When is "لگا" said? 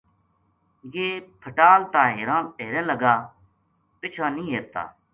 2.89-3.13